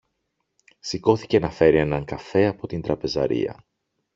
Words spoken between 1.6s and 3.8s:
έναν καφέ από την τραπεζαρία